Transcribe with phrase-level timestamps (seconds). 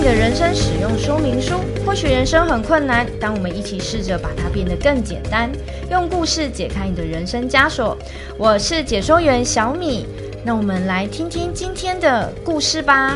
[0.00, 5.52] 你的人生使用说明书，或许人生很困难，当我们一起试着把它变得更简单，
[5.90, 7.94] 用故事解开你的人生枷锁。
[8.38, 10.06] 我是解说员小米，
[10.42, 13.14] 那我们来听听今天的故事吧。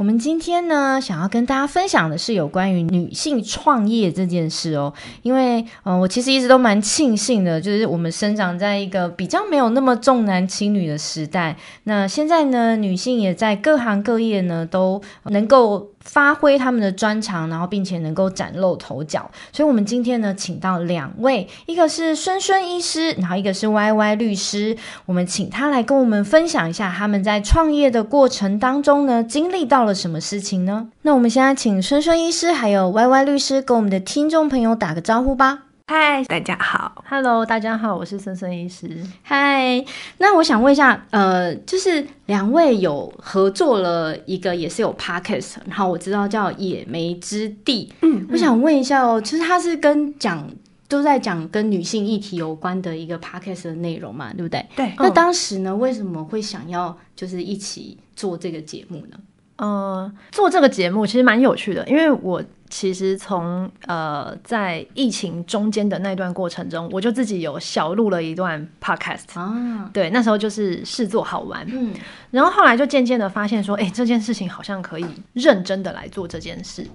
[0.00, 4.90] 我们今天呢，想要跟大家分享的是有关于女性创业这件事哦。
[5.20, 11.54] 因为，嗯、我其实一直都蛮庆幸的，就是我们生长在一个比较没有那么重男轻女的时代。
[11.84, 15.90] 那现在呢，女性也在各行各业呢都能够。
[16.04, 19.30] 发挥他们的专长，然后并且能够崭露头角。
[19.52, 24.76] 所以，我们今天呢，请到两位，一个是孙孙医师，然后一个是 YY 律师。
[25.06, 30.88] 我们请他来跟我们分享一下他们在创业的过程当中呢，经历到了什么事情呢？
[31.02, 35.69] 那我们现在请孙孙医师还有 YY 律师跟我们的听众朋友打个招呼吧。
[35.92, 39.04] 嗨，大家好，Hello，大家好，我是森森医师。
[39.24, 39.84] 嗨，
[40.18, 47.92] 那我想问一下，呃，就是两位有合作了一个，也是有 Podcast，然后我知道叫野莓之地。
[48.02, 50.48] 嗯，我想问一下哦，其实它是跟讲
[50.86, 54.64] 都在讲跟女性议题有关的一个 Podcast 的内容嘛，对不对？
[54.76, 54.92] 对。
[54.96, 59.18] 那当时呢，为什么会想要就是一起做这个节目呢？
[59.60, 71.92] 呃，做这个节目其实蛮有趣的，因为我其实从呃在疫情中间的那段过程中，我就自己有小录了一段 podcast 啊，对，那时候就是试做好玩，嗯，
[72.30, 76.86] 然后后来就渐渐的发现说，哎，这件事情好像可以认真的来做这件事。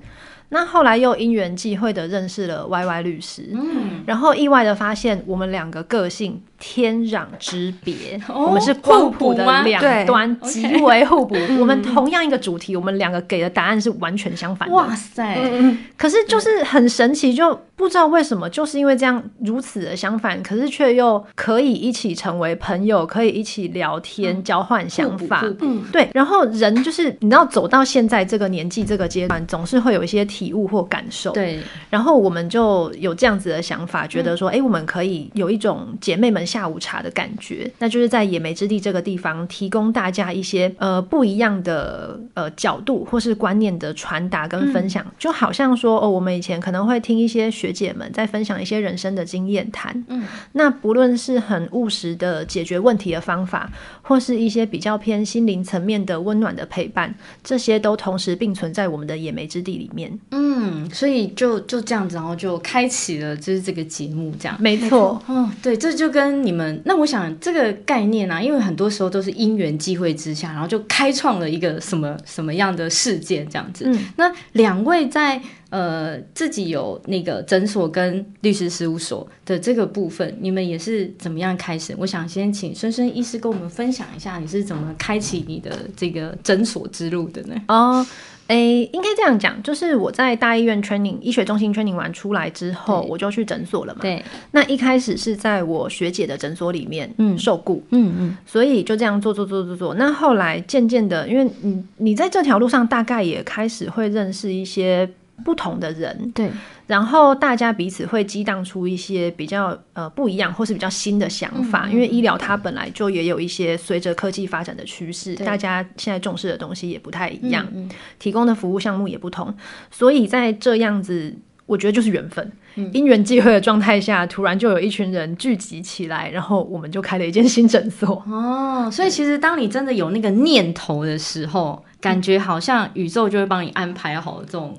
[0.49, 11.35] 那后来又因缘际会的认识了 YY 律师，嗯，然后意外的发现我们两个个性天壤之别，哦、我们是互补的两端，极为互补。
[11.35, 14.73] Okay 我们同样一个主题，我们两个给的答案是完全相反的。
[14.73, 15.37] 哇塞！
[15.37, 25.43] 嗯、可是就是很神奇，就不知道为什么，就是因为这样如此的相反，可是却又可以一起成为朋友，可以一起聊天，嗯、交换想法。
[25.59, 26.09] 嗯，对。
[26.13, 31.31] 然后人就是你知道，走到现在这个年纪这个阶段，总是会有一些体悟或感受。
[31.31, 31.59] 对。
[31.89, 36.45] 然后我们就有这样子的想法，觉得说，哎、嗯，我们可以有一种姐妹们。
[36.55, 50.23] 下午茶的感觉，那就是在野莓之地这个地方，提供大家一些呃不一样的呃角度或是观念的传达跟分享，嗯、就好像说哦，我们以前可能会听一些学姐们在分享一些人生的经验谈，嗯，
[50.53, 53.69] 那不论是很务实的解决问题的方法，
[54.01, 57.13] 或是一些比较偏心灵层面的温暖的陪伴，
[57.43, 60.17] 这些都同时并存在我们的野莓之地里面。
[60.31, 65.21] 嗯，所以就就这样子，然后就开启了就是这个节目，这样没错。
[65.27, 66.34] 嗯，对，这就跟。
[66.43, 73.85] 你们那我想这个概念呢、啊，因为很多时候都是因缘际会之下，然后就开创了一个什么什么样的事件这样子。
[73.87, 81.95] 嗯、那两位在呃自己有那个诊所跟律师事务所的这个部分，你们也是怎么样开始？
[81.97, 87.55] 我想先请孙孙医师跟我们分享一下，你是怎么开启你的这个诊所之路的呢？
[87.67, 88.05] 哦。
[88.47, 94.01] 诶，应该这样讲，就是我在大医院 training 医学中心 training 完出来之后，我就去诊所了嘛。
[94.03, 99.95] 对，那一开始是在我学姐的诊所里面受雇，嗯嗯，所以就这样做做做做做。
[99.95, 105.09] 那后来渐渐的，因为你你在这条路上大概也开始会认识一些。
[105.43, 106.49] 不同的人，对，
[106.87, 119.53] 然后大家彼此会激荡出一些比较呃不一样或是比较新的想法，嗯、因为医疗它本来就也有一些随着科技发展的趋势，大家现在重视的东西也不太一样，嗯嗯、提供的服务项目也不同，
[119.91, 121.35] 所以在这样子，
[121.65, 128.23] 我觉得就是缘分，嗯、因缘际会的状态下，突然就有一群人聚集起来，然后我们就开了一间新诊所。
[128.27, 134.75] 哦，所以其实当你真的有那个念头的时候，感觉好像宇宙就会帮你安排好这种。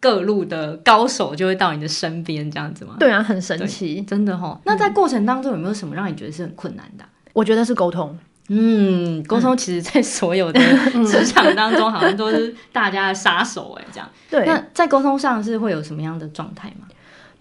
[0.00, 2.96] 各路的高手就会到你的身边，这样子吗？
[2.98, 4.58] 对啊，很神奇，真的哦。
[4.64, 7.10] 那在过程当中有没有什么让你觉得是很困难的啊？
[7.34, 8.18] 我觉得是沟通。
[8.48, 10.58] 嗯，沟通其实在所有的
[11.06, 14.08] 职场当中，好像都是大家的杀手哎，这样。
[14.30, 14.46] 对。
[14.46, 16.88] 那在沟通上是会有什么样的状态吗？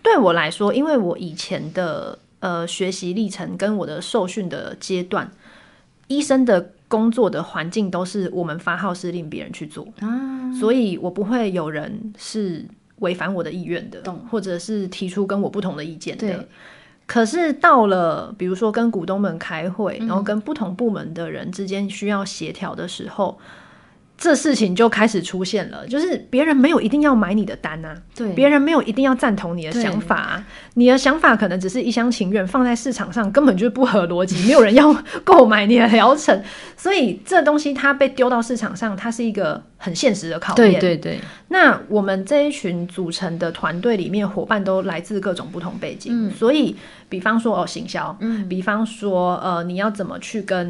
[0.04, 5.32] 对我来说，因为我以前的呃学习历程跟我的受训的阶段，
[6.08, 6.74] 医生的。
[6.90, 12.66] 工作的环境都是我们发号施令，别人去做，啊、所以我不会有人是
[12.98, 16.46] 违反我的意愿的，或者是提出跟我不同的意见的。
[17.06, 23.40] 可是到了比如说跟股东们开会，然后跟不同部门的人之间需要协调的时候。
[24.20, 34.94] 这事情就开始出现了，就是别人没有一定要买你的单啊，对，别人没有一定要赞同你的想法啊，你的想法可能只是一厢情愿，放在市场上根本就不合逻辑，没有人要
[35.24, 36.44] 购买你的疗程，
[36.76, 40.80] 所以这东西它被丢到市场上，它是一个很现实的考验。
[40.80, 41.20] 对对对。
[41.48, 46.76] 那我们这一群组成的团队里面，伙伴都来自各种不同背景，嗯、所以。
[47.10, 50.70] 比方说哦，行销，嗯，比方说呃，你要怎么去跟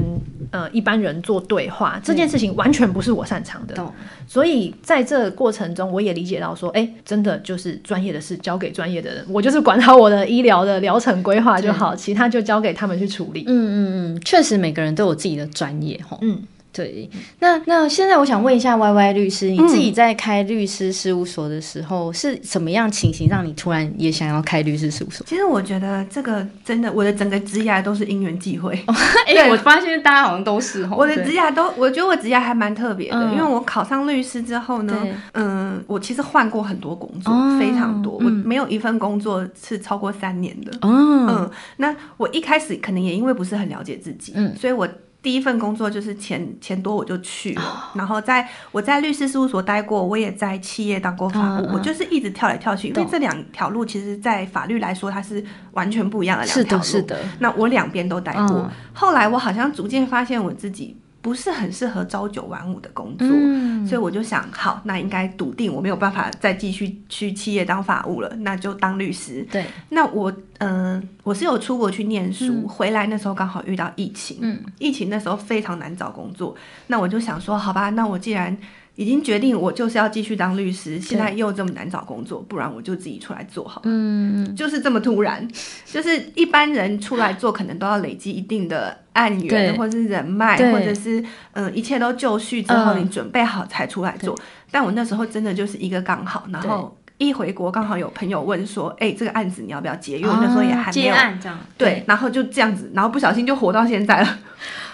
[0.52, 3.92] 呃一般人做对话，嗯、这件事情完全不是我擅长的，嗯、
[4.26, 13.44] 所以在这过程中，我也理解到说，哎、欸，真的就是专业的事交给专业的人，我就是管好我的医疗的疗程规划就好，其他就交给他们去处理。
[13.46, 16.42] 嗯嗯嗯，确实每个人都有自己的专业哈，嗯。
[16.80, 17.10] 对，
[17.40, 25.26] 那那现在我想问一下 Y Y 律师，你自己在开律师事务所的时候，嗯、是什么样情形让你突然也想要开律师事务所？
[25.28, 28.82] 其实我觉得这个真的，我的整个职涯都是因缘际会。
[29.28, 40.72] 哎、欸，我发现大家好像都是我的职涯都，我觉得我职涯还蛮特别的，嗯、因为我考上律师之后呢，嗯，我其实换过很多工作，哦、非常多，嗯、我没有一份工作是超过三年的。
[40.88, 44.88] 哦、嗯，那我一开始可能也因为不是很了解自己，嗯，所以我。
[45.22, 55.44] 第一份工作就是钱钱多我就去了，哦、然后在我在律师事务所待过，我也在企业当过法务，嗯、我就是一直跳来跳去，嗯、因为这两条路其实，在法律来说它是
[55.74, 56.84] 完全不一样的两条路。
[56.84, 57.20] 是的，是的。
[57.40, 60.96] 那我两边都待过，嗯、后来我好像逐渐发现我自己。
[61.22, 69.46] 不是很适合朝九晚五的工作，嗯、所以我就想，好，那应该笃定我没有办法再继续去企业当法务了，那就当律师。
[69.52, 76.56] 对，那我，嗯、呃，我是有出国去念书，嗯、回来那时候刚好遇到疫情，嗯，疫情那时候非常难找工作，
[76.88, 78.58] 那我就想说，好吧，那我既然
[79.00, 83.84] 已经决定我就是要继续当律师，对现在又这么难找工作，不然我就自己出来做好了。
[83.86, 85.48] 嗯，就是这么突然，
[85.86, 91.22] 就是一般人出来做可能都要累积一定的案源，或者是人脉，或者是
[91.54, 94.36] 嗯、呃、一切都就绪之后，你准备好才出来做。
[94.36, 100.20] 嗯、但我那时候真的就是一个刚好，然后一回国刚好有朋友问说，哎、欸，这个案子你要不要接？
[100.20, 101.58] 因为那时候也还没有接案这样。
[101.78, 104.40] 对，对然后就这样子，然后不小心就活到现在了。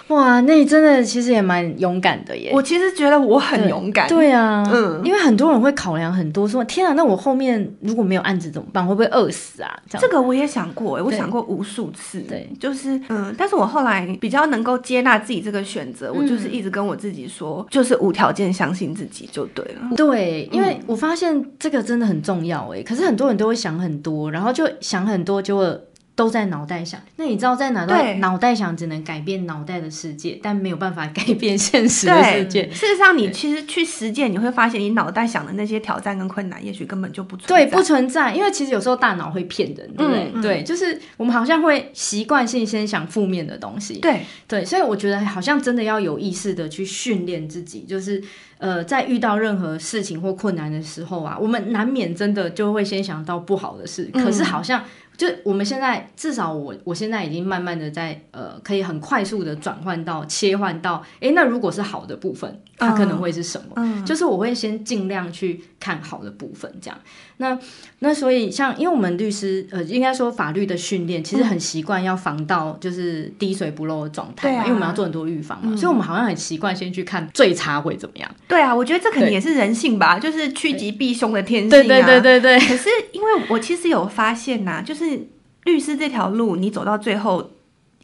[0.09, 2.51] 哇，那你真的其实也蛮勇敢的耶！
[2.53, 4.07] 我其实觉得我很勇敢。
[4.07, 8.85] 对，对啊，嗯，因为很多人会考量很多，说天啊，那我后面如果没有案子怎么办？
[8.85, 9.79] 会不会饿死啊？
[9.89, 10.01] 这样。
[10.01, 12.19] 这个我也想过，我想过无数次。
[12.21, 19.95] 对，就是嗯，但是我后来比较能够接纳自己这个选择，我就是一直跟我自己说，就是无条件相信自己就对了。
[19.95, 22.83] 对，因为我发现这个真的很重要哎。
[22.83, 25.79] 可是很多人都会想很多，然后就想很多就会。
[26.15, 32.71] 都在脑袋想，那你知道在脑袋脑袋想只能改变脑袋的世界，但没有办法改变现实的世界。
[32.71, 37.65] 事实上，你其实去实践，你会发现你脑袋想的那些挑战跟困难，也许根本就不存在。
[37.65, 40.31] 对，不存在，因为其实有时候大脑会骗人，对不对？
[40.33, 43.95] 嗯、对，就是我们好像会习惯性先想负面的东西。
[43.95, 48.23] 对对，所以我觉得好像真的要有意识的去训练自己，就是
[48.59, 54.81] 呃，在遇到任何事情或困难的时候啊，我们难免真的就会先想到不好的事，嗯、可是好像。
[55.17, 63.73] 就我们现在，至少我我现在已经慢慢的在呃，可以很快速的转换到切换到，诶，那如果是好的部分，它可能会是什么？
[63.77, 66.99] 嗯，就是我会先尽量去看好的部分，这样。
[67.37, 67.57] 那
[67.99, 78.29] 那所以像，因为我们律师呃，应该说法律的训练，其实很习惯要防到就是滴水不漏的状态，嗯、因为我们要做很多预防嘛，嗯、所以我们好像很习惯先去看最差会怎么样。
[78.47, 81.83] 对啊，我觉得这可能也是人性吧，就是趋吉避凶的天性啊。
[81.83, 82.59] 对对对对对。
[82.59, 85.27] 可是因为我其实有发现呐、啊，就是
[85.63, 87.51] 律师这条路，你走到最后，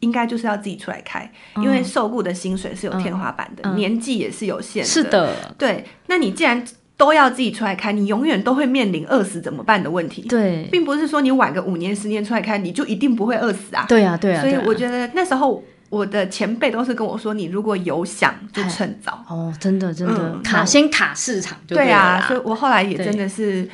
[0.02, 4.88] 应该就是要自己出来开，嗯、因为受雇的薪水是有天花板的，嗯、年纪也是有限的。
[4.88, 5.84] 是的，对。
[6.06, 6.62] 那你既然
[6.96, 10.22] 都要自己出来开，你永远都会面临饿死怎么办的问题。
[10.22, 13.86] 对，并不是说你晚个五年十年出来开，你就一定不会饿死啊。
[13.88, 14.40] 对啊，对啊。
[14.40, 19.24] 所以我觉得那时候我的前辈都是跟我说，你如果有想就趁早。
[19.28, 21.86] 哦，真的真的，嗯、卡先卡市场就对。
[21.86, 23.68] 对啊，所以我后来也真的是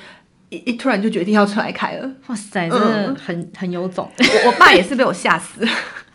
[0.50, 2.10] 一一突然就决定要出来开了。
[2.26, 4.10] 哇塞，真的很、嗯、很有种。
[4.18, 5.66] 我我爸也是被我吓死。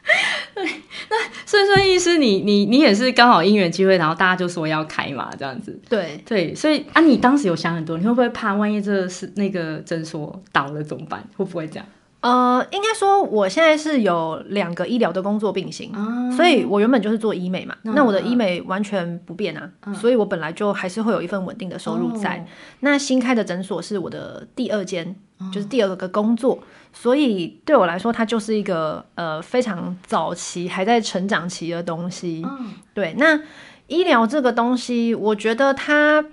[0.53, 0.65] 对，
[1.09, 5.79] 那顺顺医师，你你你也是刚好因缘机会，然后大家就说要开嘛，这样子。
[5.89, 11.23] 对对，所以啊，你当时有想很多，你会不会怕万一这是那个诊所倒了怎么办？
[11.37, 11.85] 会不会这样？
[12.23, 22.37] 呃，应该说我现在是有两个医疗的工作并行，啊、所以我原本就是做医美嘛，嗯、那我的医美完全不变啊，嗯、所以我本来就还是会有一份稳定的收入在。
[22.37, 22.45] 哦、
[22.79, 26.57] 那新开的诊所是我的第二间，哦、就是第二个工作，
[26.93, 32.41] 所以对我来说，它就是一个呃非常早期还在成长期的东西。
[32.45, 33.41] 嗯、对，那
[33.87, 36.23] 医疗这个东西，我觉得它。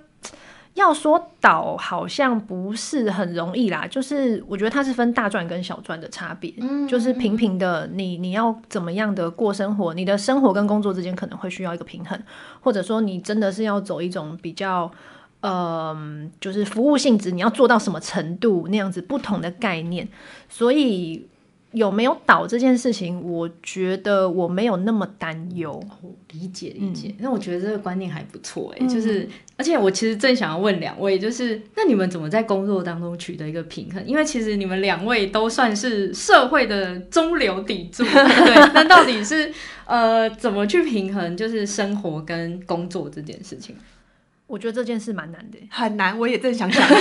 [0.75, 12.17] 要说倒好像不是很容易啦，就是我觉得它是分大赚跟小赚的差别，嗯，就是平平的你你要怎么样的过生活，你的生活跟工作之间可能会需要一个平衡，
[12.61, 14.89] 或者说你真的是要走一种比较，
[15.41, 20.07] 嗯、呃，就是服务性质，你要做到什么程度那样子不同的概念，
[20.47, 21.27] 所以。
[21.71, 25.71] 有没有倒这件事情，我觉得我没有那么担忧。
[25.71, 34.05] 哦、理解理解，那、嗯、我觉得这个观念还不错哎、欸，就是、嗯、而且我其实正想要问两位，就是那你们怎么在工作当中取得一个平衡？
[34.05, 39.51] 因为其实你们两位都算是社会的中流砥柱， 对，那到底是
[39.85, 43.75] 呃怎么去平衡，就是生活跟工作这件事情？
[44.51, 46.17] 我觉得这件事蛮难的，很难。
[46.19, 46.85] 我也正想想，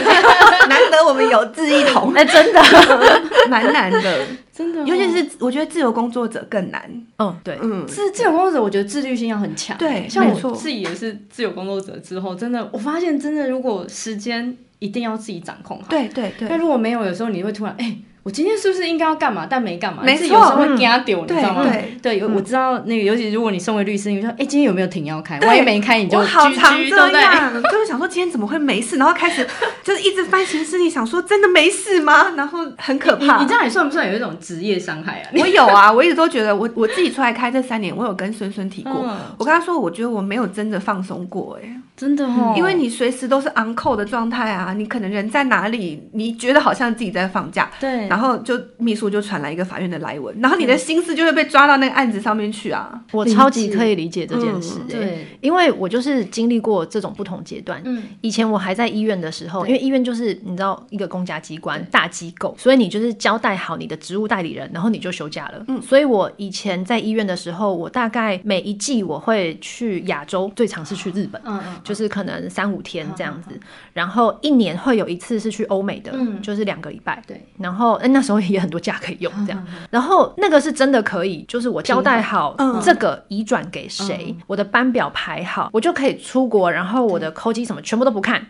[0.69, 2.63] 难得我们有志一同，哎，真的
[3.51, 4.85] 蛮难的， 真的。
[4.85, 6.89] 尤其是我觉得自由工作者更难。
[7.19, 9.77] 嗯，对，嗯，自自由工作者，我觉得自律性要很强。
[9.77, 15.87] 对，像我自己也是自由工作者之后，真的，我发现真的，如果时间一定要自己掌控好。
[15.91, 16.49] 对对对。
[16.49, 17.97] 那如果没有，有时候你会突然哎。
[18.23, 19.47] 我今天是不是应该要干嘛？
[19.49, 21.67] 但没干嘛，没错，有时候会给他丢，你知道吗？
[22.03, 25.41] 对对，我知道那个，尤其如果你身为律师，你说，哎，今天有没有停要开？
[25.41, 29.47] 万一没开，你就好常这样，就是想说今天怎么会没事，然后开始
[29.83, 32.33] 就是一直翻行事历，想说真的没事吗？
[32.37, 33.41] 然后很可怕。
[33.41, 35.31] 你这样也算不算有一种职业伤害啊？
[35.35, 38.93] 我有啊， 我一直都觉得我我自己出来开这三年，我有跟孙孙提过，
[39.39, 48.61] 我跟他说，我觉得我没有真的放松过，哎，真的哦，因为你随时都是 on call 的状态啊，你可能人在哪里，你觉得好像自己在放假，对，然后就。
[48.81, 52.99] 秘书就传来一个法院的来文，然后你的心思就会被抓到那个案子上面去啊！
[53.13, 57.83] 我超级可以理解这件事，欸，对，因为我就是经历过这种不同阶段。
[57.85, 65.63] 嗯，以前我还在医院的时候，因为医院就是你知道一个公家机关大机构，所以你就是交代好你的职务代理人，然后你就休假了。
[65.69, 73.51] 嗯，所以我以前在医院的时候，我大概每一季我会去亚洲，最常是去日本，嗯嗯，就是可能三五天这样子，
[73.93, 77.23] 然后一年会有一次是去欧美的，嗯，就是两个礼拜。
[77.27, 78.81] 对，然后哎那时候也很多。
[78.81, 88.47] 假可以用这样，然后那个是真的可以，就是我交代好这个移转给谁，我的班表排好，我就可以出国，然后我的扣机什么全部都不看。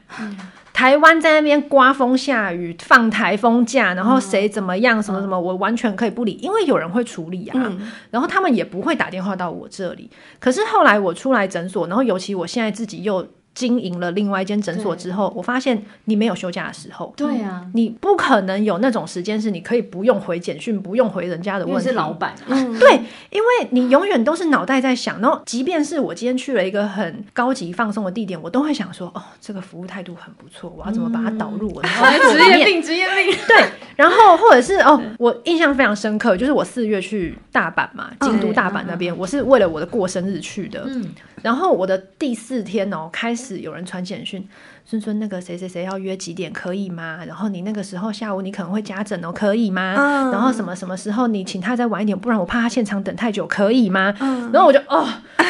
[0.72, 7.76] 台湾在那边刮风下雨，放台风假，然后谁怎么样什么什么，我完全可以不理，因为有人会处理啊。
[8.12, 10.08] 然后他们也不会打电话到我这里。
[10.38, 13.26] 可是后来我出来诊所，然后尤其我现在自己又。
[13.54, 17.12] 经营了另外一间诊所之后，我发现你没有休假的时候。
[17.16, 21.88] 对啊，你不可能有那种时间是你可以不用回简讯、不用回人家的问题。
[21.88, 25.20] 是老板、啊，嗯，对，因为你永远都是脑袋在想。
[25.20, 31.88] 然后，即便是我今天去了一个很高级放松的地点，我都会想说：哦，这个服务态度很不错，我要怎么把它导入我的
[32.32, 32.82] 职业病？
[32.82, 33.36] 职业病。
[33.48, 33.64] 对，
[33.96, 40.84] 然后或者是哦，我印象非常深刻，就是我四月去大阪嘛，京都大阪那边，我是为了我的过生日去的。
[40.86, 41.12] 嗯。
[41.42, 44.46] 然后我的第四天哦，开始有人传简讯。
[44.90, 47.20] 孙孙，那个谁谁谁要约几点可以吗？
[47.24, 49.94] 然后你那个时候下午你可能会加诊哦，可以吗？
[49.96, 54.12] 嗯、然后什么什么时候你请他再晚一点，不然我怕他现场等太久，可以吗？
[54.18, 55.06] 嗯、然后我就哦，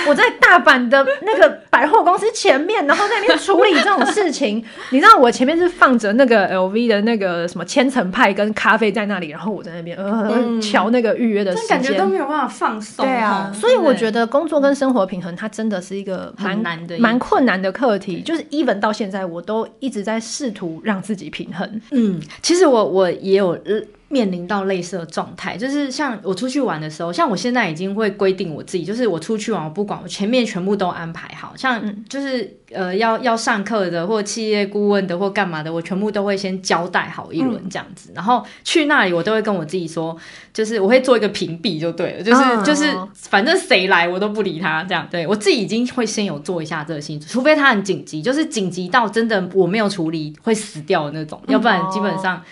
[0.07, 4.63] 我在大阪的那个百货公司前面，然后在那边处理这种事情。
[4.93, 13.07] 你知道我前面是放着那个 LV 的那个什么千层派跟咖啡在那里，然后我在那边呃瞧那个预约的时间，感觉都没有办法放松。
[13.07, 18.21] 对啊，所以我觉得工作跟生活平衡，它真的是一个蛮难的、蛮困难的课题。
[18.21, 19.30] 就是 even 到现在。
[19.31, 21.81] 我都一直在试图让自己平衡。
[21.91, 23.59] 嗯，其实我我也有
[24.13, 40.17] 面临到类似的状态，就是像我出去玩的时候，像我现在已经会规定我自己，就是我出去玩，我不管，我前面全部都安排好，像就是呃要要上课的，或企业顾问的，或干嘛的，我全部都会先交代好一轮这样子，嗯、然后去那里我都会跟我自己说，
[40.53, 52.43] 就是我会做一个屏蔽就对了，就是、哦、就是反正谁来我都不理他这样，对我自己已经会先有做一下这个心，除非他很紧急，就是紧急到真的我没有处理会死掉的那种，嗯、要不然基本上。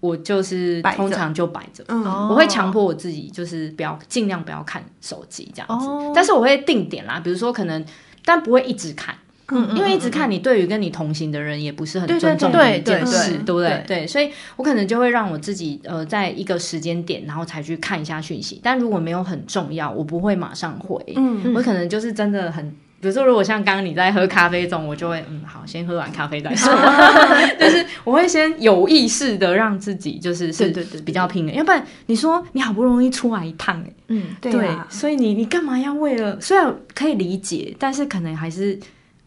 [0.00, 5.86] 我就是通常就摆着，嗯、我会强迫我自己，就是不要尽量不要看手机这样子。
[5.86, 7.84] 哦、但是我会定点啦，比如说可能，
[8.24, 9.14] 但不会一直看，
[9.48, 13.84] 嗯，因为一直看你对于跟你同行的人也不是很尊重的一件事，对不对？
[13.86, 18.60] 对，所以我可能就会让我自己呃，在一个时间点，然后才去看一下讯息。
[18.62, 22.74] 但如果没有很重要，我不会马上回，嗯，我可能就是真的很。
[23.06, 26.72] 比如说，如果像刚刚你在喝咖啡中，我就会嗯，好，先喝完咖啡再说。
[27.56, 30.66] 就是我会先有意识的让自己就是是
[31.04, 36.40] 比较拼的，要不然你说你好不容易出来一趟，欸，嗯，对，对啊，所以你你干嘛要为了？
[36.40, 38.76] 虽然可以理解，但是可能还是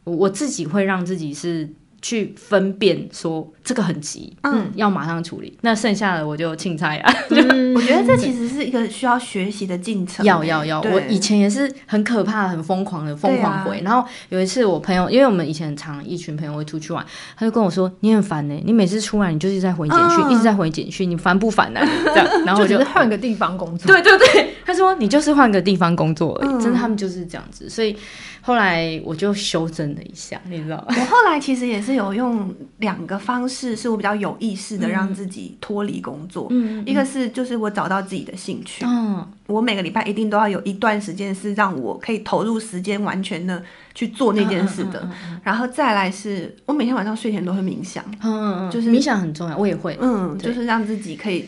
[0.04, 1.70] 我我自己会让自己是
[2.02, 5.58] 去分辨说这个很急，嗯，要马上处理。
[5.62, 7.14] 那剩下的我就青菜啊。
[7.30, 10.26] 嗯， 我觉得这其实是一个需要学习的进程。
[10.26, 13.82] 要要要，我以前也是很可怕、很疯狂的疯狂回。
[13.84, 17.06] 然后有一次我朋友，因为我们以前很常一群朋友会出去玩，
[17.38, 23.88] 他就跟我说：“你很烦呢，你每次出来你就是在回简讯，一直在回简讯，你烦不烦呢？”这样， 然后我就换个地方工作。
[23.88, 27.96] 对对对，他说你就是换个地方工作而已，真的他们就是这样子，所以。
[28.42, 30.86] 后来我就修正了一下，你知道吗？
[30.88, 36.48] 我后来其实也是有用两个方式，是我比较有意识的让自己脱离工作。
[36.50, 38.86] 嗯，一个是就是我找到自己的兴趣。
[38.86, 43.62] 嗯，我每个礼拜一定都要有一段时间是让我可以投入时间，完全的
[43.94, 45.10] 去做那件事的。
[45.44, 48.04] 然后再来是我每天晚上睡前都会冥想。
[48.24, 49.98] 嗯嗯，就是冥想很重要，我也会。
[50.02, 51.48] 嗯，就是让自己可以。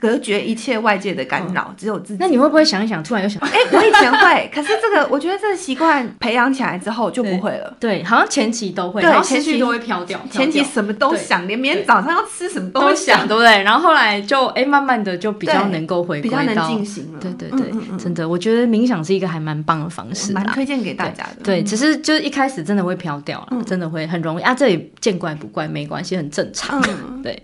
[0.00, 2.16] 隔绝一切外界的干扰，哦、只有自己。
[2.20, 3.40] 那你会不会想一想，突然又想？
[3.46, 7.74] 哎、欸，我以前会， 可是这个我觉得这个习惯培养起来之后就不会了。
[7.80, 13.62] 对，好像前期都会，对，前期都会飘掉，前期什么都想，对连明天早上要吃什么都想，对不对？
[13.62, 17.20] 然后后来就哎、欸，慢慢的就比较能够回比较能进行了。
[17.20, 21.36] 对对对，嗯嗯嗯真的，我觉得冥想是一个还蛮棒的方式，蛮推荐给大家的。
[21.44, 24.54] 对，只是就是一开始真的会飘掉了，嗯、真的会很容易啊。
[24.54, 26.82] 这里见怪不怪，没关系，很正常。
[26.88, 27.40] 嗯、对。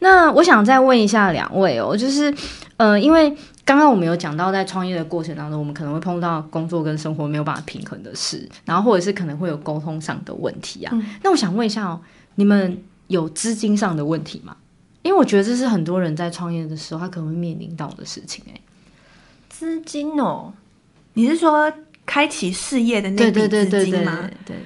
[0.00, 2.32] 那我想再问一下两位哦，就是，
[2.76, 3.30] 呃，因为
[3.64, 10.90] 刚刚我们有讲到，在创业的过程当中，我们可能会碰到工作跟生活没有办法平衡的事，然后或者是可能会有沟通上的问题啊。
[10.94, 12.00] 嗯、那我想问一下哦，
[12.36, 14.56] 你们有资金上的问题吗？
[15.02, 18.44] 因为我觉得这是很多人在创业的时候，他可能会面临到的事情。
[18.48, 18.60] 哎，
[19.48, 20.52] 资金哦，
[21.14, 21.72] 你是说
[22.06, 23.48] 开启事业的那笔资金吗？
[23.48, 24.56] 对对对对对对。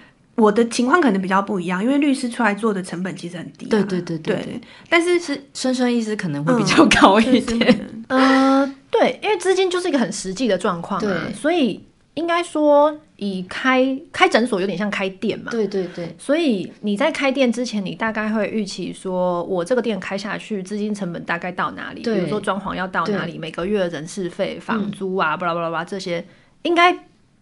[0.42, 3.70] 我的情况可能比较不一样，因为律师出来做的成本其实很低，啊。
[3.70, 7.88] 对对对对，对但是是生生意思可能会比较高一点。
[8.08, 11.80] 嗯、呃，对，因为资金就是一个很实际的状况，啊，对，所以
[12.14, 15.52] 应该说以开开诊所有点像开店嘛。
[15.52, 16.12] 对对对。
[16.18, 22.02] 所以你在开店之前，你大概会预期说，我这个店开下去，资金成本大概到哪里？
[22.02, 23.38] 比如说装潢要到哪里？
[23.38, 26.26] 每个月的人事费、房租啊，巴拉巴拉巴拉这些，
[26.62, 26.98] 应该。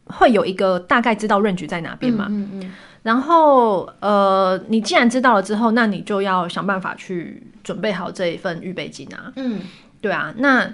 [0.07, 2.27] 会有一个大概知道 range 在哪边嘛？
[2.29, 9.33] 嗯嗯，嗯然后呃，你既然知道了之后，那你就要想办法去准备好这一份预备金啊。
[9.37, 9.61] 嗯，
[10.01, 10.35] 对啊。
[10.37, 10.71] 那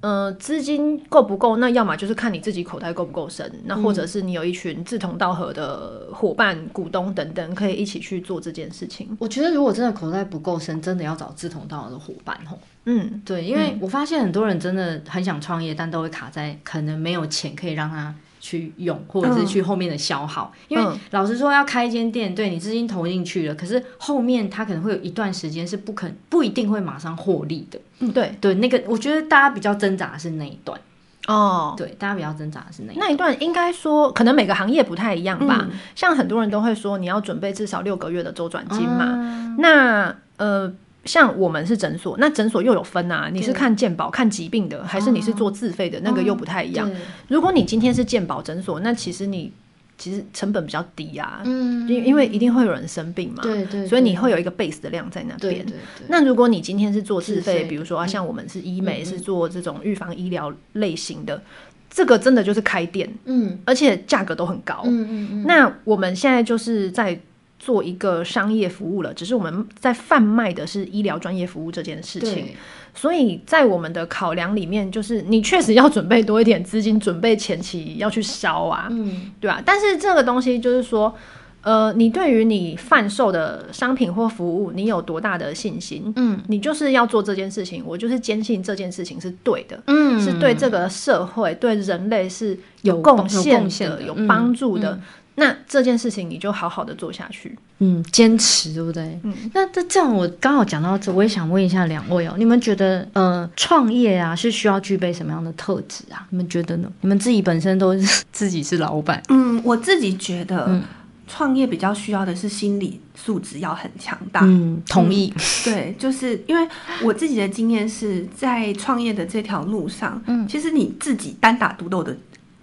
[0.00, 1.56] 呃，资金够不够？
[1.56, 9.16] 那要么就是看你自己口袋够不够深，那或者是你有一群志同道合的伙伴、股东等等，可以一起去做这件事情。
[9.18, 12.58] 我觉得如果真的口袋不够深，真的要找志同道合的伙伴吼。
[12.84, 18.14] 嗯，对，因为我发现很多人真的很想创业，但都会卡在可能没有钱可以让他。
[18.44, 27.80] 去用，或者是去后面的消耗，嗯、因为老实说，要开一间店，对你资金投进去了，可是后面它可能会有一段时间是不肯，不一定会马上获利的。
[28.00, 30.78] 嗯，对对，那个我觉得大家比较挣扎的是那一段
[31.26, 35.60] 哦，对，大家比较挣扎的是那一那一段，应该说可能每个行业不太一样吧。
[35.62, 39.06] 嗯、像很多人都会说，你要准备至少六个月的周转金嘛。
[39.08, 40.70] 嗯、那呃。
[41.04, 46.00] 像我们是诊所，那诊所又有分啊，你是看健保看疾病的，还是你是做自费的？
[46.00, 46.90] 那个又不太一样。
[47.28, 49.52] 如果你今天是健保诊所，那其实你
[49.98, 55.64] 其实成本比较低啊，嗯，因因为一定会有人生病嘛，对对，所以你会有一个 base 的量在那边。
[56.08, 61.42] 那如果你今天是做自费，比如说啊，像我们是医美，是做这种预防医疗类型的，
[61.90, 65.44] 这个真的就是开店，嗯，而且价格都很高，嗯嗯嗯。
[65.46, 67.20] 那我们现在就是在。
[67.64, 72.48] 做一个商业服务了，只是我们在贩卖的是医疗专业服务这件事情，
[72.94, 79.62] 所以在我们的考量里面，就是你确实要准备多一点资金，准备前期要去烧啊，嗯，对吧？
[79.64, 81.16] 但是这个东西就是说，
[81.62, 86.12] 呃，你对于你贩售的商品或服务，你有多大的信心？
[86.16, 94.92] 嗯，你就是要做这件事情，我就是坚信这件事情是对的，嗯，是对这个社会、对人类是有贡献的、有帮助的。
[94.92, 95.02] 嗯嗯
[95.36, 99.18] 那这件事情你就好好的做下去，嗯，坚持，对不对？
[99.24, 106.24] 嗯，那这这样我刚好讲到这，我也想问一下两位哦，你们觉得呃，创业啊是需要具备什么样的特质啊？
[106.30, 106.88] 你们觉得呢？
[107.00, 110.82] 你们自己本身都是自己是老板，嗯，我自己觉得，嗯，
[111.26, 116.64] 创业比较需要的是心理素质要很强大，嗯，同意，嗯，对，就是因为
[117.02, 122.16] 我自己的经验是在创业的这条路上，嗯，其实你自己单打独斗的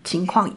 [0.05, 0.49] 情况。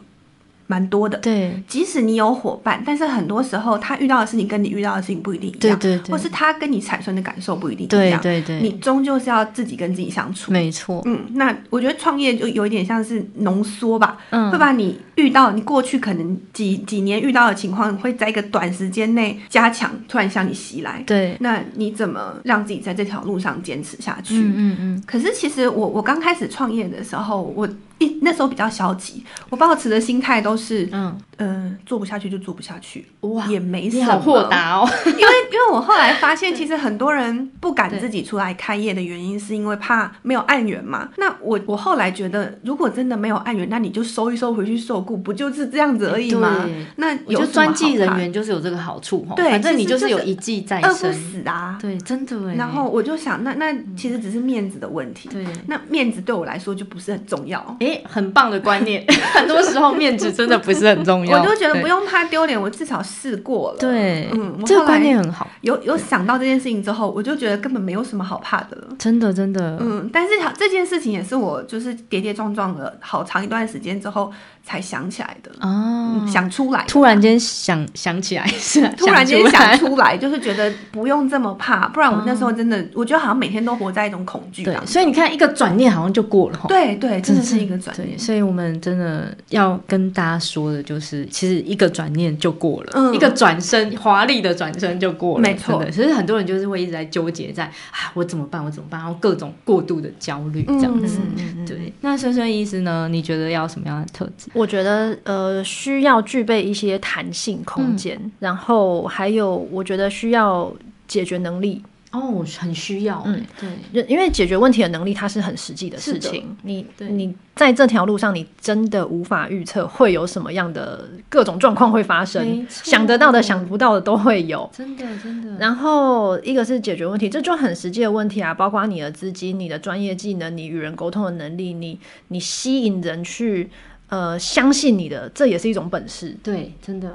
[0.67, 24.35] 蛮多的，对，即使你有伙伴，但是很多时候他遇到的事情跟你遇到的事情不一定一样，对对对，或是他跟你产生的感受不一定一样，对对对，你终究是要自己跟自己相处，没错，嗯，那我觉得创业就有一点像是浓缩吧，嗯，会把你遇到你过去可能几几年遇到的情况，会在一个短时间内加强，突然向你袭来，对，那你怎么让自己在这条路上坚持下去？
[24.37, 25.03] 嗯嗯嗯。
[25.05, 27.69] 可是其实我我刚开始创业的时候，我。
[27.99, 34.03] 一那时候比较消极，我抱持的心态都是，嗯，嗯、呃，做不下去就做不下去，哇，也没什么。
[34.03, 35.19] 你好豁达哦，因为
[35.51, 41.09] 因为我后来发现，其实很多人不敢自己出来开业的原因，是因为怕没有案源嘛。
[41.17, 46.65] 那我我后来觉得，如果真的没有案源，那你就收一收回去受雇，不就是这样子而已吗？
[46.97, 51.77] 那有就专技人员就是有这个好处，对，反正你就是有一技在身，饿不死啊。
[51.81, 52.35] 对，真的。
[52.55, 55.29] 然后我就想，那那其实只是面子的问题。
[55.29, 57.77] 对，那面子对我来说就不是很重要。
[57.79, 59.05] 哎，很棒的观念。
[59.33, 63.77] 很多时候面子真的不是很重要，我就觉得不用怕丢脸，我至少试过了。
[63.79, 65.47] 对，嗯，这个观念很好。
[65.61, 68.87] 有有想到这件事情之后，我就觉得根本没有什么好怕的了。
[68.97, 70.09] 真的，真的，嗯。
[70.11, 74.31] 但是这件事情也是我就是跌跌撞撞了好长一段时间之后
[74.63, 84.63] 才想起来的哦，想出来，突然间想想起来， 是突然间想出来，就是觉得不用这么怕，不然我那时候真的， 我觉得好像每天都活在一种恐惧。
[84.63, 86.59] 对，所以你看，一个转念好像就过了。
[86.67, 88.17] 对对，真的是一个 转念。
[88.17, 95.41] 所以我们真的要跟大家说的就是，其实一个转念就过了，一个转身，华丽的转身就过了。
[95.41, 98.63] 没错，其实很多人就是会一直在纠结在啊，我怎么办？
[98.65, 98.99] 我怎么办？
[98.99, 101.19] 然后各种过度的焦虑这样子。
[101.67, 103.07] 对，那深深医师呢？
[103.09, 104.49] 你觉得要什么样的特质？
[104.53, 110.73] 我觉得呃，需要具备一些弹性空间，嗯、然后还有我觉得需要
[111.07, 111.81] 解决能力
[112.19, 116.55] 哦，很需要，嗯，对，因为解决问题的能力它是很实际的事情。
[116.63, 125.57] 你对你在这条路上，你真的无法预测会有什么样的各种状况会发生，想得到的、想不到的都会有，真的真的。
[125.59, 131.99] 然后一个是解决问题，这就很实际的问题啊，包括你的资金、你的专业技能、你与人沟通的能力、你
[132.29, 133.69] 你吸引人去。
[134.07, 136.37] 呃，相信你的，这也是一种本事。
[136.43, 137.11] 对，真的。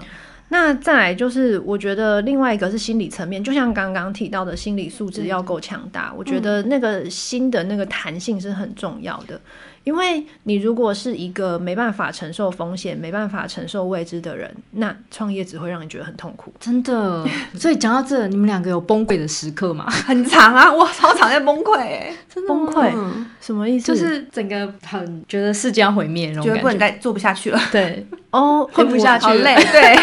[0.50, 6.12] 那再来就是，我觉得另外一个是心理层面，就像刚刚提到的心理素质要够强大。
[6.16, 9.36] 我觉得那个心的那个弹性是很重要的。
[9.36, 9.40] 嗯
[9.82, 16.52] 因为你如果是一个没办法承受风险、没办法承受未知的人，那创业只会让你觉得很痛苦。
[16.60, 17.26] 真的。
[17.58, 19.88] 所以讲到这，你们两个有崩溃的时刻吗？
[19.90, 22.92] 很长啊，我超常在崩溃哎，真的崩溃。
[23.40, 23.86] 什么意思？
[23.86, 27.58] 就是整个很觉得世界要毁灭觉，得不能再做不下去了。
[27.72, 29.54] 对，哦， 混不下去了，累。
[29.72, 29.96] 对。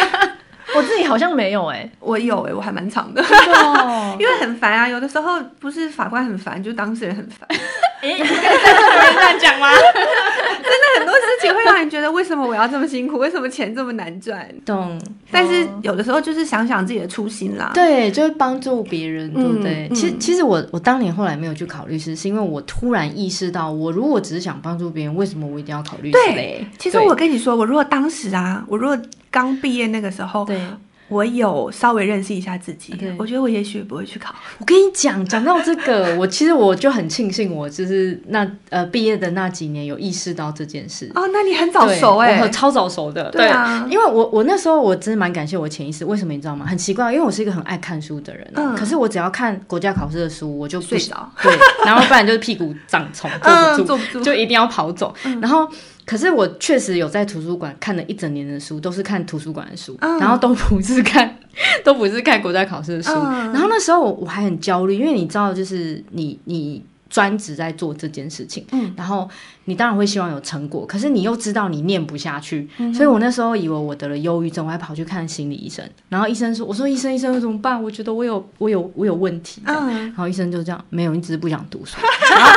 [0.76, 3.24] 我自己好像没有哎、欸，我有哎、欸，我还蛮长的，
[4.20, 4.88] 因为很烦啊。
[4.88, 7.48] 有的时候不是法官很烦，就当事人很烦。
[8.02, 9.70] 哎、欸，你可以这样讲吗？
[10.98, 13.18] 很多事情会让你觉得，为什么我要这么辛苦？
[13.18, 14.48] 为什么钱这么难赚？
[14.66, 15.00] 懂。
[15.30, 17.72] 但是有的时候就是想想自己的初心啦。
[17.74, 19.88] 对，就是帮助别人，对不对？
[19.90, 26.18] 嗯、其实，其实我我当年后来没有去考律师，是因为我突然意识到，我如果只是想帮助别人，为什么我一定要考律师？
[26.18, 28.98] 对，其实我跟你说，我如果当时啊，我如果。
[29.30, 30.58] 刚毕业那个时候，对，
[31.10, 34.36] 我有稍微认识一下自己，对我觉得我也许不会去考。
[34.60, 41.10] 我跟你讲，讲到这个， 我其实我就很庆幸，我就是那呃毕业的那几年有意识到这件事。
[41.16, 43.32] 哦，那你很早熟哎、欸，我超早熟的。
[43.32, 46.66] 对啊，对因为我我那时候我真的蛮感谢我潜意识，为什么你知道吗？
[46.66, 51.32] 很奇怪，因为我是一个很爱看书的人，嗯、可是我只要看国家考试的书，我就睡着。
[51.42, 51.52] 对，
[51.86, 55.70] 然后不然就是屁股长虫，坐不住，坐不住，就一定要跑走，嗯、然后。
[56.08, 61.38] 可是我确实有在图书馆看了一整年的书，都是看图书馆的书，嗯、然后都不是看，
[61.84, 63.12] 都不是看国家考试的书。
[63.12, 69.30] 嗯、然后那时候我我还很焦虑，因为你知道，就是你你专职在做这件事情，嗯，然后
[69.66, 75.86] 你当然会希望有成果，可是你又知道你念不下去，嗯、所以我那时候以为我得了忧郁症，我还跑去看心理医生。
[76.08, 77.82] 然后医生说：“我说医生医生怎么办？
[77.82, 79.62] 我觉得我有我有我有问题。
[79.66, 81.98] 嗯”然后医生就这样：“没有，你只是不想读书。”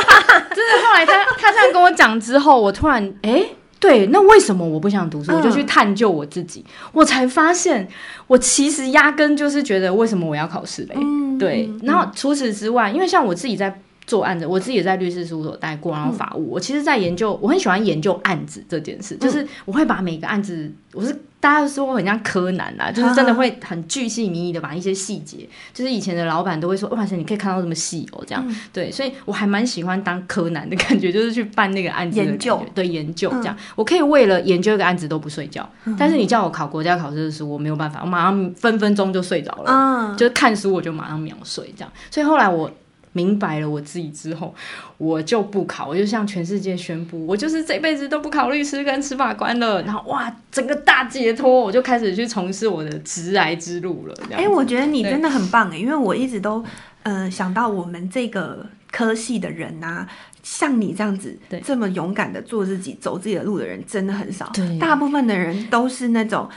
[0.77, 5.31] 是后来他 他这样跟我讲之后，我突然哎、欸，对，那为什么我不想读书？
[5.33, 7.87] 我就去探究我自己，嗯、我才发现
[8.27, 10.95] 我其实压根就是觉得为什么我要考试嘞？
[10.97, 21.17] 嗯、对，然后除此之外，因为像我自己在做案子，我自己也在律师事务所待过，然后法务，嗯、我其实在研究，我很喜欢研究案子这件事，就是我会把每个案子，我是。
[21.41, 25.37] 大家都说我很像柯南啊，就是真的会很巨细靡遗的把一些细节，
[25.73, 42.69] 就是以前的老板都会说，哇塞，你可以看到这么细哦，这样，嗯、对，所以我还蛮喜欢当柯南的感觉，就是去办那个案子的研究，对，研究这样，嗯、我可以为了研究一个案子都不睡觉，嗯、但是你叫我考国家考试的时候，我没有办法，我马上分分钟就睡着了，嗯、就是看书我就马上秒睡这样，所以后来我。
[43.13, 44.55] 明白了我自己之后，
[44.97, 49.81] 我就不考，我就向全世界宣布，我就是这辈子都不考律师跟司法官了。
[49.83, 54.15] 然后哇，整个大解脱，我就开始去从事我的直癌之路了。
[54.31, 56.63] 哎、欸，我觉得你真的很棒哎，对因为我一直都
[57.03, 60.07] 嗯、呃、想到我们这个科系的人呐、啊，
[60.41, 64.49] 像你这样子对这么勇敢的做自己、走自己的路的人真的很少。
[64.53, 66.47] 对，大部分的人都是那种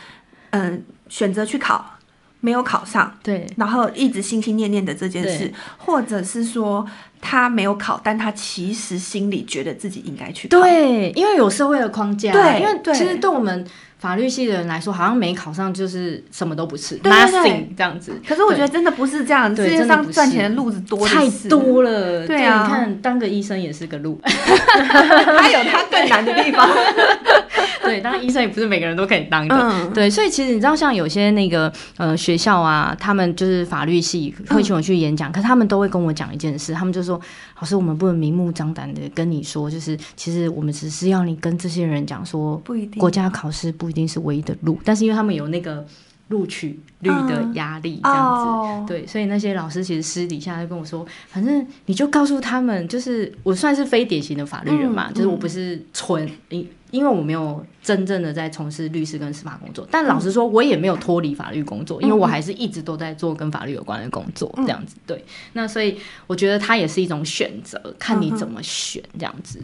[0.51, 1.94] 嗯、呃、选择去考。
[2.45, 6.87] 没有考上，对，然后一直心心念念的这件事，或者是说
[7.19, 13.67] 他没有考，但他其实心里觉得自己应该去考，对，因为有社会的框架，对，因为其实对我们
[13.99, 18.13] 法律系的人来说，好像没考上就是什么都不是，nothing 这样子。
[18.29, 22.27] 可是我觉得真的不是这样，世界上赚钱的路子多太多了。
[22.27, 26.69] 对啊，你看当个医生也是个路， 他有他更难的地方。
[27.85, 29.55] 对，当医生也不是每个人都可以当的。
[29.57, 37.21] 嗯、对，所以其实你知道，像有些那个呃学校啊，他们就是法律系会请我去演讲，嗯、可是他们都会跟我讲一件事，他们就说
[37.61, 45.87] ：“老师，我们不能明目张胆的跟你说，就是其实我们只是要你跟这些人讲说，不一定国家考试不一定是唯一的路，但是因为他们有那个。”
[46.29, 57.65] 录取率的压力这样子，嗯、对，所以那些老师其实私底下就跟我说，反正你就告诉他们，就是我算是非典型的法律人嘛，嗯、就是我不是纯因因为我没有。
[57.85, 64.97] 真正的在从事律师跟司法工作，但老实说，我也没有脱离法律工作，因为我还是一直都在做跟法律有关的工作，这样子。
[65.07, 69.61] 对，那所以我觉得它也是一种选择，看你怎么选，这样子。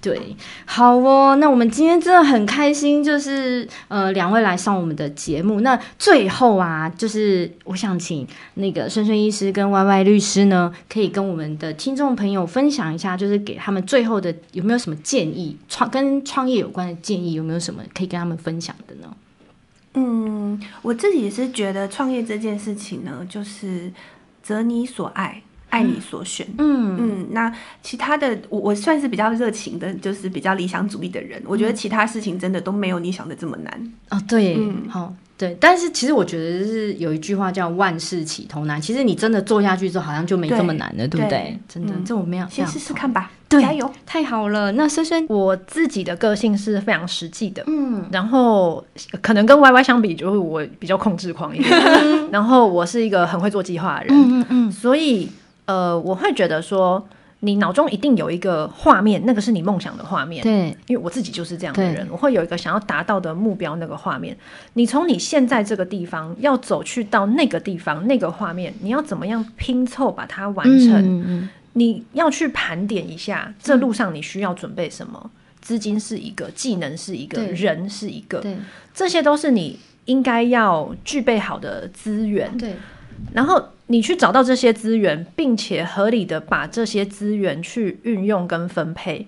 [0.00, 5.58] 对，好哦，那我们今天真的很开心，就是呃，两位来上我们的节目。
[5.58, 17.58] 那最后啊，就是我想请那个孙孙医师跟 YY 律师呢，可以跟我们的听众朋友分享一下，就是给他们最后的有没有什么建议，创跟创业有关的建议有没有？
[17.58, 19.16] 什么可以跟他们分享的呢？
[19.94, 23.90] 嗯，我自己也是觉得创业这件事情呢，就是
[24.42, 26.46] 择你所爱，爱你所选。
[26.58, 31.40] 嗯嗯，那其他的，我我算是比较热情的，就是比较理想主义的人。
[31.40, 33.92] 嗯、我觉得其他事情真的都没有你想的这么难。
[34.10, 35.14] 哦，对，嗯，好。
[35.46, 38.80] 对，但是其实我觉得是有一句话叫“万事起头难”。
[38.82, 41.58] 其实你真的做下去之后，好像就没这么难了，对，对不对？
[41.68, 43.30] 真的，嗯、这我没有先试试看吧。
[43.48, 43.90] 对，加油！
[44.06, 44.72] 太好了。
[44.72, 48.84] 那深深，我自己的个性是非常实际的，嗯，然后
[49.20, 51.70] 可能跟 Y Y 相比，就是我比较控制狂一点。
[52.32, 55.28] 然后我是一个很会做计划的人，嗯嗯嗯，所以
[55.66, 57.06] 呃，我会觉得说。
[57.44, 60.42] 你脑中一定有一个画面，那个是你梦想的画面。
[60.42, 64.34] 对，因为我自己就是这样的人，我会有一个想要达到的目标，那个画面。
[64.72, 71.22] 你从你现在这个地方要走去到那个地方，那个画面，你要怎么样拼凑把它完成？
[71.26, 75.30] 嗯、你要去盘点一下，这路上你需要准备什么？
[75.60, 78.56] 资、嗯、金是一个，技能是一个，人是一个，对，
[78.94, 82.56] 这些都是你应该要具备好的资源。
[82.56, 82.76] 对，
[83.34, 83.68] 然后。
[83.88, 89.26] 你去找到这些资源，并且合理的把这些资源去运用跟分配，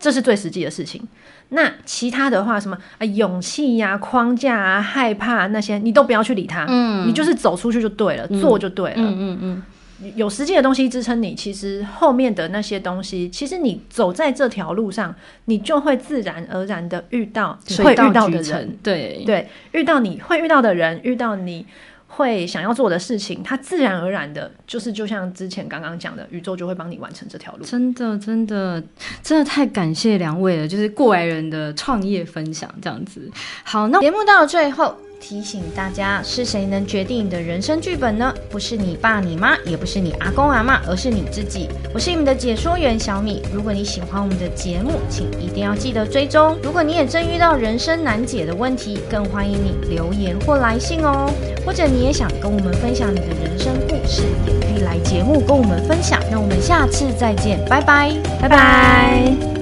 [0.00, 1.06] 这是最实际的事情。
[1.50, 6.64] 那其他的话，什么啊，勇气呀、啊、框架啊、害怕那些，你都不要去理它。
[6.66, 8.96] 嗯，你就是走出去就对了，嗯、做就对了。
[8.96, 9.62] 嗯嗯
[10.00, 18.78] 嗯，有实际的东西支撑你，其实后面的那些东西，其实你走在这条路上，你就会自然而然的遇到会遇到的人。
[18.82, 21.66] 对对，遇到你会遇到的人，遇到你。
[22.14, 27.64] 会想要做的事情，它自然而然的，就是就像之前刚刚讲的，宇宙就会帮你完成这条路。
[27.64, 28.82] 真的，真的，
[29.22, 33.30] 真的太感谢两位了，就是过来人的创业分享这样子。
[33.64, 34.94] 好，那节目到了最后。
[35.22, 38.34] 提醒大家，是谁能决定你的人生剧本呢？
[38.50, 41.68] 不是你爸你妈，也不是你阿公阿嬷，而是你自己。
[41.94, 43.40] 我是你们的解说员小米。
[43.54, 46.58] 如果你喜欢我们的节目，请一定要记得追踪。
[46.62, 51.30] 如果你也正遇到人生难解的问题，更欢迎你留言或来信哦。
[51.64, 56.20] 或者你也想跟我们分享你的人生故事，也可以来节目跟我们分享。
[56.30, 59.61] 那我们下次再见，拜拜，拜拜。